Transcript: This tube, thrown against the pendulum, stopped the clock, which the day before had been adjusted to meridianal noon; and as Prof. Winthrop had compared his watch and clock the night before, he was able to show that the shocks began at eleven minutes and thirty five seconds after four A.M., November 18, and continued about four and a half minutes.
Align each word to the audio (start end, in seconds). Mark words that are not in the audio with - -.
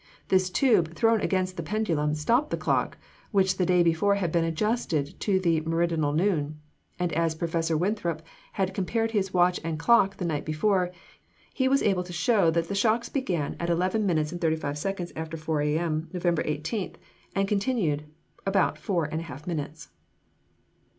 This 0.29 0.49
tube, 0.49 0.95
thrown 0.95 1.21
against 1.21 1.57
the 1.57 1.61
pendulum, 1.61 2.15
stopped 2.15 2.49
the 2.49 2.57
clock, 2.57 2.97
which 3.29 3.57
the 3.57 3.67
day 3.67 3.83
before 3.83 4.15
had 4.15 4.31
been 4.31 4.43
adjusted 4.43 5.19
to 5.19 5.39
meridianal 5.39 6.15
noon; 6.15 6.59
and 6.97 7.13
as 7.13 7.35
Prof. 7.35 7.69
Winthrop 7.69 8.23
had 8.53 8.73
compared 8.73 9.11
his 9.11 9.31
watch 9.31 9.59
and 9.63 9.77
clock 9.77 10.17
the 10.17 10.25
night 10.25 10.43
before, 10.43 10.89
he 11.53 11.67
was 11.67 11.83
able 11.83 12.01
to 12.01 12.11
show 12.13 12.49
that 12.49 12.67
the 12.67 12.73
shocks 12.73 13.09
began 13.09 13.55
at 13.59 13.69
eleven 13.69 14.03
minutes 14.07 14.31
and 14.31 14.41
thirty 14.41 14.55
five 14.55 14.79
seconds 14.79 15.13
after 15.15 15.37
four 15.37 15.61
A.M., 15.61 16.09
November 16.11 16.41
18, 16.47 16.95
and 17.35 17.47
continued 17.47 18.05
about 18.43 18.79
four 18.79 19.05
and 19.05 19.21
a 19.21 19.25
half 19.25 19.45
minutes. 19.45 19.89